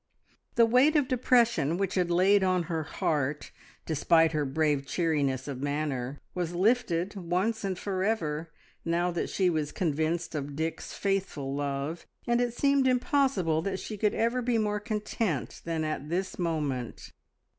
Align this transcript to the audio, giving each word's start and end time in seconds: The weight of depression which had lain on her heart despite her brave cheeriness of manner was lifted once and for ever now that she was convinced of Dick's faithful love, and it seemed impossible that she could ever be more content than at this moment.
The 0.55 0.65
weight 0.65 0.95
of 0.95 1.07
depression 1.07 1.77
which 1.77 1.93
had 1.93 2.09
lain 2.09 2.43
on 2.43 2.63
her 2.63 2.81
heart 2.81 3.51
despite 3.85 4.31
her 4.31 4.45
brave 4.45 4.87
cheeriness 4.87 5.47
of 5.47 5.61
manner 5.61 6.17
was 6.33 6.55
lifted 6.55 7.15
once 7.15 7.63
and 7.63 7.77
for 7.77 8.03
ever 8.03 8.51
now 8.83 9.11
that 9.11 9.29
she 9.29 9.47
was 9.47 9.71
convinced 9.71 10.33
of 10.33 10.55
Dick's 10.55 10.91
faithful 10.91 11.53
love, 11.53 12.07
and 12.25 12.41
it 12.41 12.55
seemed 12.55 12.87
impossible 12.87 13.61
that 13.61 13.79
she 13.79 13.95
could 13.95 14.15
ever 14.15 14.41
be 14.41 14.57
more 14.57 14.79
content 14.79 15.61
than 15.65 15.83
at 15.83 16.09
this 16.09 16.39
moment. 16.39 17.11